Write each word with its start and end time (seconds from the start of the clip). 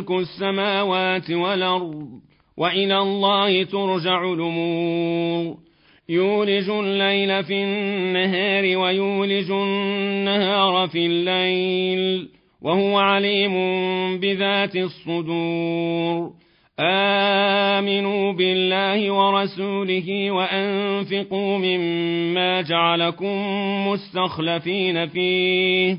ملك 0.00 0.10
السماوات 0.10 1.30
والأرض 1.30 2.08
وإلى 2.56 2.98
الله 2.98 3.64
ترجع 3.64 4.32
الأمور. 4.32 5.56
يولج 6.08 6.70
الليل 6.70 7.44
في 7.44 7.54
النهار 7.54 8.76
ويولج 8.76 9.50
النهار 9.50 10.88
في 10.88 11.06
الليل 11.06 12.28
وهو 12.62 12.98
عليم 12.98 13.54
بذات 14.20 14.76
الصدور. 14.76 16.30
آمنوا 16.80 18.32
بالله 18.32 19.10
ورسوله 19.10 20.30
وأنفقوا 20.30 21.58
مما 21.58 22.60
جعلكم 22.60 23.36
مستخلفين 23.88 25.06
فيه. 25.06 25.98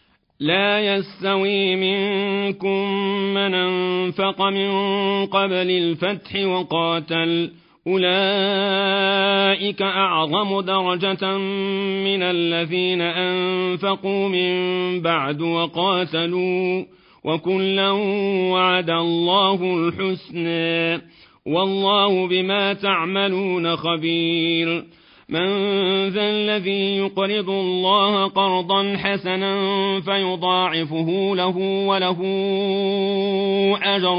لا 0.41 0.95
يستوي 0.95 1.75
منكم 1.75 2.91
من 3.33 3.53
أنفق 3.53 4.41
من 4.41 4.71
قبل 5.25 5.71
الفتح 5.71 6.45
وقاتل. 6.45 7.51
أولئك 7.87 9.81
أعظم 9.81 10.61
درجة 10.61 11.37
من 12.03 12.23
الذين 12.23 13.01
أنفقوا 13.01 14.29
من 14.29 14.53
بعد 15.01 15.41
وقاتلوا. 15.41 16.83
وكلا 17.23 17.91
وعد 18.51 18.89
الله 18.89 19.63
الحسنى. 19.63 21.01
والله 21.45 22.27
بما 22.27 22.73
تعملون 22.73 23.75
خبير. 23.75 24.83
من 25.31 25.47
ذا 26.09 26.29
الذي 26.29 26.97
يقرض 26.97 27.49
الله 27.49 28.27
قرضا 28.27 28.97
حسنا 28.97 29.55
فيضاعفه 30.01 31.35
له 31.35 31.57
وله 31.87 32.17
أجر 33.83 34.17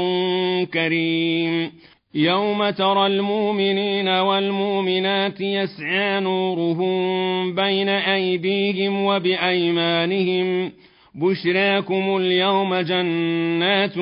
كريم. 0.73 1.71
يوم 2.15 2.69
ترى 2.69 3.07
المؤمنين 3.07 4.07
والمؤمنات 4.07 5.41
يسعى 5.41 6.19
نورهم 6.19 7.55
بين 7.55 7.89
أيديهم 7.89 9.05
وبأيمانهم. 9.05 10.71
بشراكم 11.15 12.17
اليوم 12.17 12.75
جنات 12.75 13.93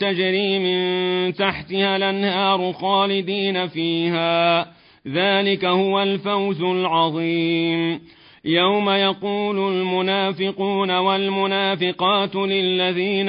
تجري 0.00 0.58
من 0.58 1.34
تحتها 1.34 1.96
الأنهار 1.96 2.72
خالدين 2.72 3.66
فيها. 3.66 4.79
ذلك 5.08 5.64
هو 5.64 6.02
الفوز 6.02 6.62
العظيم. 6.62 8.00
يوم 8.44 8.90
يقول 8.90 9.58
المنافقون 9.58 10.90
والمنافقات 10.90 12.36
للذين 12.36 13.28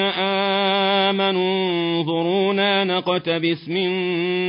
آمنوا 1.10 1.70
انظرونا 1.70 2.84
نقتبس 2.84 3.70
من 3.70 3.90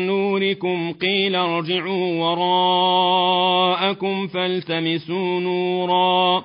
نوركم 0.06 0.92
قيل 0.92 1.36
ارجعوا 1.36 2.24
وراءكم 2.24 4.26
فالتمسوا 4.26 5.40
نورا. 5.40 6.44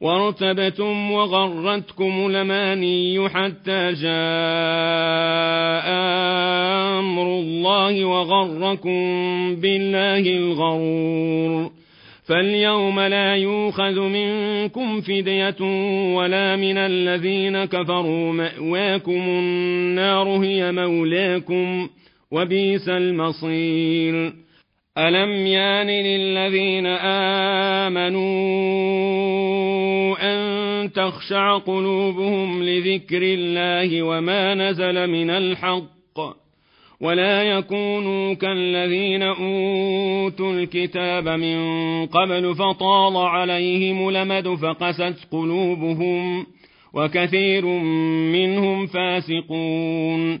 وارتبتم 0.00 1.10
وغرتكم 1.12 2.26
الأماني 2.26 3.28
حتى 3.28 3.92
جاء 3.92 5.88
أمر 6.98 7.22
الله 7.22 8.04
وغركم 8.04 9.00
بالله 9.56 10.18
الغرور 10.18 11.70
فاليوم 12.28 13.00
لا 13.00 13.36
يؤخذ 13.36 14.00
منكم 14.00 15.00
فدية 15.00 15.60
ولا 16.14 16.56
من 16.56 16.78
الذين 16.78 17.64
كفروا 17.64 18.32
مأواكم 18.32 19.20
النار 19.28 20.28
هي 20.28 20.72
مولاكم 20.72 21.88
وبئس 22.30 22.88
المصير 22.88 24.32
ألم 24.98 25.46
يان 25.46 25.86
للذين 25.86 26.86
آمنوا 27.86 28.26
أن 30.20 30.92
تخشع 30.92 31.58
قلوبهم 31.58 32.62
لذكر 32.62 33.22
الله 33.22 34.02
وما 34.02 34.54
نزل 34.54 35.06
من 35.06 35.30
الحق 35.30 35.88
ولا 37.00 37.42
يكونوا 37.42 38.34
كالذين 38.34 39.22
أوتوا 39.22 40.52
الكتاب 40.52 41.28
من 41.28 41.58
قبل 42.06 42.54
فطال 42.54 43.16
عليهم 43.16 44.10
لمد 44.10 44.48
فقست 44.48 45.28
قلوبهم 45.32 46.46
وكثير 46.94 47.66
منهم 48.32 48.86
فاسقون 48.86 50.40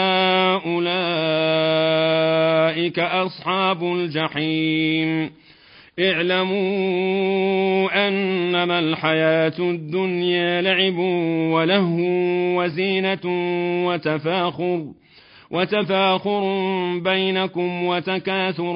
أولئك 2.91 2.99
أصحاب 2.99 3.83
الجحيم 3.83 5.31
اعلموا 5.99 7.27
أنما 8.07 8.79
الحياة 8.79 9.53
الدنيا 9.59 10.61
لعب 10.61 10.97
ولهو 11.53 11.99
وزينة 12.61 13.19
وتفاخر 13.87 14.85
وتفاخر 15.51 16.41
بينكم 16.99 17.83
وتكاثر 17.85 18.73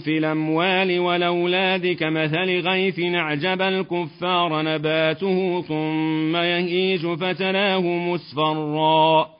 في 0.00 0.18
الأموال 0.18 1.00
والأولاد 1.00 1.86
كمثل 1.86 2.60
غيث 2.68 3.00
أعجب 3.00 3.62
الكفار 3.62 4.62
نباته 4.62 5.62
ثم 5.62 6.36
يهيج 6.36 7.06
فتراه 7.06 7.80
مصفرا 7.80 9.39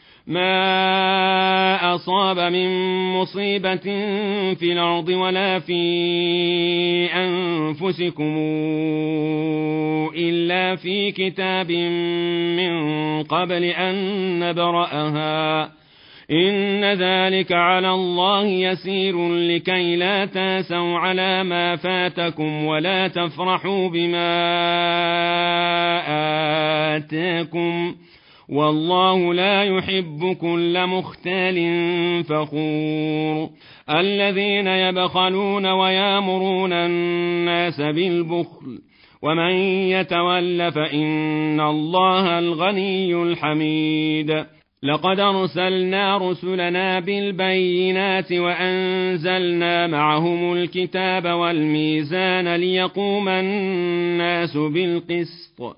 ما 0.27 1.95
أصاب 1.95 2.39
من 2.39 2.69
مصيبة 3.13 3.75
في 4.53 4.71
الأرض 4.73 5.09
ولا 5.09 5.59
في 5.59 5.73
أنفسكم 7.13 8.37
إلا 10.15 10.75
في 10.75 11.11
كتاب 11.11 11.71
من 12.57 13.23
قبل 13.23 13.63
أن 13.63 13.95
نبرأها 14.39 15.71
إن 16.31 16.83
ذلك 16.85 17.51
على 17.51 17.89
الله 17.89 18.45
يسير 18.45 19.29
لكي 19.35 19.95
لا 19.95 20.25
تاسوا 20.25 20.99
على 20.99 21.43
ما 21.43 21.75
فاتكم 21.75 22.65
ولا 22.65 23.07
تفرحوا 23.07 23.89
بما 23.89 24.31
آتاكم 26.95 27.95
والله 28.51 29.33
لا 29.33 29.63
يحب 29.63 30.37
كل 30.41 30.87
مختال 30.87 31.57
فخور. 32.23 33.49
الذين 33.89 34.67
يبخلون 34.67 35.65
ويامرون 35.65 36.73
الناس 36.73 37.81
بالبخل 37.81 38.79
ومن 39.23 39.51
يتول 39.89 40.71
فإن 40.71 41.61
الله 41.61 42.39
الغني 42.39 43.23
الحميد. 43.23 44.45
لقد 44.83 45.19
أرسلنا 45.19 46.17
رسلنا 46.17 46.99
بالبينات 46.99 48.31
وأنزلنا 48.33 49.87
معهم 49.87 50.53
الكتاب 50.53 51.25
والميزان 51.25 52.55
ليقوم 52.55 53.29
الناس 53.29 54.57
بالقسط. 54.57 55.77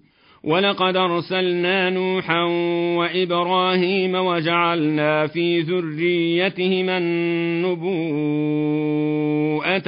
ولقد 0.43 0.97
أرسلنا 0.97 1.89
نوحا 1.89 2.43
وإبراهيم 2.97 4.15
وجعلنا 4.15 5.27
في 5.27 5.61
ذريتهما 5.61 6.97
النبوءة 6.97 7.85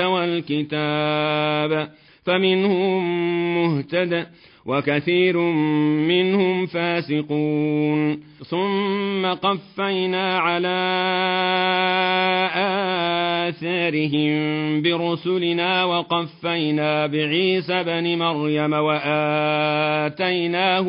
والكتاب 0.08 1.90
فمنهم 2.24 3.04
مهتد 3.58 4.28
وكثير 4.66 5.38
منهم 6.08 6.66
فاسقون. 6.66 8.20
ثم 8.44 9.26
قفينا 9.26 10.38
على 10.38 10.80
آثارهم 13.50 14.82
برسلنا 14.82 15.84
وقفينا 15.84 17.08
بعيسى 17.08 17.84
بن 17.84 18.18
مريم 18.18 18.74
وآتيناه 18.74 20.08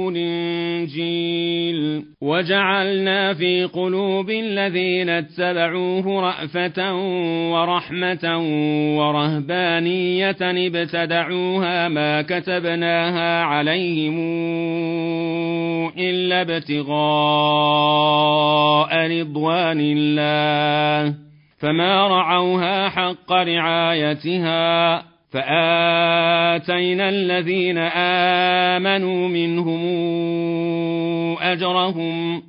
الإنجيل 0.09 2.05
وجعلنا 2.23 3.35
في 3.35 3.65
قلوب 3.65 4.31
الذين 4.31 5.09
اتبعوه 5.09 6.21
رأفة 6.21 6.95
ورحمة 7.53 8.39
ورهبانية 8.99 10.37
ابتدعوها 10.41 11.89
ما 11.89 12.23
كتبناها 12.23 13.43
عليهم 13.43 14.15
إلا 15.99 16.41
ابتغاء 16.43 17.75
رضوان 19.21 19.81
الله 19.81 21.24
فما 21.65 22.09
رعوها 22.09 22.89
حق 22.89 23.33
رعايتها 23.33 24.99
فآتينا 25.33 27.09
الذين 27.09 27.79
آمنوا 28.79 29.29
منهم 29.29 29.83
أجرهم 31.43 32.43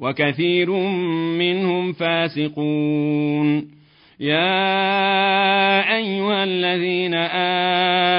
وكثير 0.00 0.70
منهم 1.38 1.92
فاسقون. 1.92 3.76
يا 4.20 4.76
أيها 5.96 6.44
الذين 6.44 7.14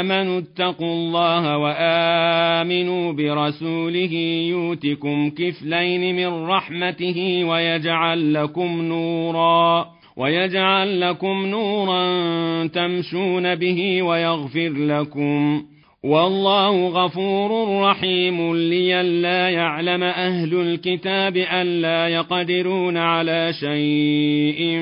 آمنوا 0.05 0.39
اتقوا 0.39 0.93
الله 0.93 1.57
وآمنوا 1.57 3.11
برسوله 3.13 4.13
يؤتكم 4.49 5.29
كفلين 5.29 6.15
من 6.15 6.47
رحمته 6.47 7.43
ويجعل 7.43 8.33
لكم 8.33 8.81
نورا. 8.81 9.96
ويجعل 10.17 11.01
لكم 11.01 11.45
نورا 11.45 12.67
تمشون 12.67 13.55
به 13.55 14.03
ويغفر 14.03 14.69
لكم 14.69 15.63
والله 16.03 16.88
غفور 16.88 17.81
رحيم 17.81 18.55
لئلا 18.55 19.50
يعلم 19.50 20.03
أهل 20.03 20.53
الكتاب 20.53 21.38
ألا 21.38 22.07
يقدرون 22.07 22.97
على 22.97 23.53
شيء 23.53 24.77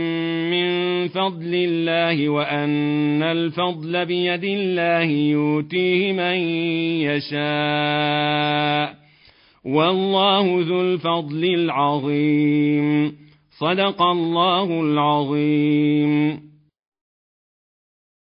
من 0.52 1.08
فضل 1.08 1.54
الله 1.54 2.30
وأن 2.30 3.24
الفضل 3.24 4.06
بيد 4.06 4.44
الله 4.44 5.04
يؤتيه 5.12 6.14
من 6.14 6.38
يشاء 7.10 8.96
والله 9.66 10.64
ذو 10.68 10.82
الفضل 10.82 11.46
العظيم 11.46 13.25
صدق 13.60 14.02
الله 14.02 14.82
العظيم. 14.82 16.45